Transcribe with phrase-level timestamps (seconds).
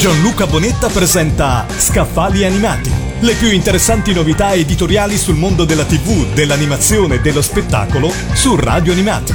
[0.00, 7.16] Gianluca Bonetta presenta Scaffali Animati, le più interessanti novità editoriali sul mondo della TV, dell'animazione
[7.16, 9.34] e dello spettacolo su Radio Animati.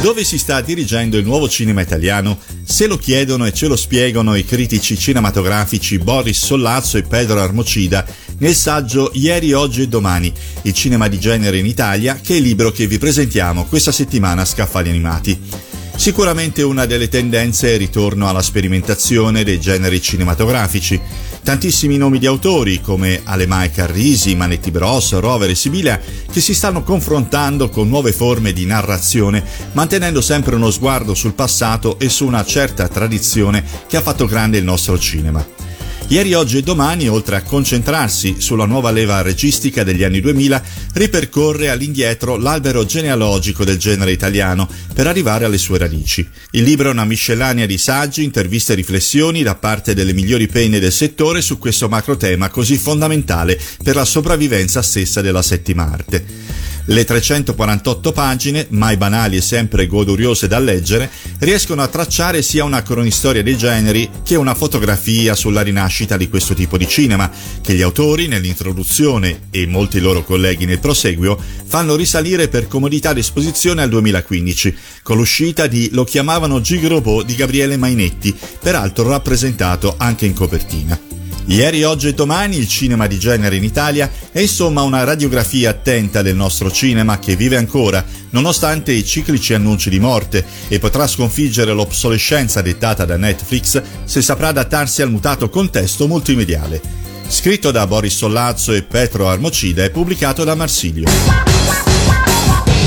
[0.00, 2.38] Dove si sta dirigendo il nuovo cinema italiano?
[2.62, 8.06] Se lo chiedono e ce lo spiegano i critici cinematografici Boris Sollazzo e Pedro Armocida
[8.38, 10.32] nel saggio Ieri, Oggi e Domani,
[10.62, 14.42] il cinema di genere in Italia, che è il libro che vi presentiamo questa settimana
[14.42, 15.61] a Scaffali Animati.
[16.02, 21.00] Sicuramente una delle tendenze è il ritorno alla sperimentazione dei generi cinematografici.
[21.44, 26.82] Tantissimi nomi di autori come Alemai Carrisi, Manetti Bros, Rover e Sibilia che si stanno
[26.82, 32.44] confrontando con nuove forme di narrazione, mantenendo sempre uno sguardo sul passato e su una
[32.44, 35.71] certa tradizione che ha fatto grande il nostro cinema.
[36.12, 40.62] Ieri, oggi e domani, oltre a concentrarsi sulla nuova leva registica degli anni 2000,
[40.92, 46.28] ripercorre all'indietro l'albero genealogico del genere italiano per arrivare alle sue radici.
[46.50, 50.80] Il libro è una miscellanea di saggi, interviste e riflessioni da parte delle migliori penne
[50.80, 56.61] del settore su questo macro tema così fondamentale per la sopravvivenza stessa della settima arte.
[56.86, 61.08] Le 348 pagine, mai banali e sempre goduriose da leggere,
[61.38, 66.54] riescono a tracciare sia una cronistoria dei generi che una fotografia sulla rinascita di questo
[66.54, 67.30] tipo di cinema,
[67.60, 73.20] che gli autori nell'introduzione e molti loro colleghi nel proseguio fanno risalire per comodità di
[73.20, 80.26] esposizione al 2015, con l'uscita di Lo chiamavano Gigrobot di Gabriele Mainetti, peraltro rappresentato anche
[80.26, 81.21] in copertina.
[81.46, 86.22] Ieri, oggi e domani il cinema di genere in Italia è insomma una radiografia attenta
[86.22, 91.72] del nostro cinema che vive ancora, nonostante i ciclici annunci di morte, e potrà sconfiggere
[91.72, 96.80] l'obsolescenza dettata da Netflix se saprà adattarsi al mutato contesto multimediale.
[97.26, 101.08] Scritto da Boris Sollazzo e Petro Armocida e pubblicato da Marsilio.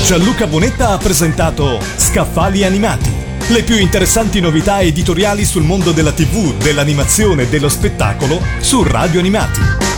[0.04, 6.54] Gianluca Bonetta ha presentato Scaffali Animati le più interessanti novità editoriali sul mondo della TV,
[6.54, 9.95] dell'animazione e dello spettacolo su Radio Animati.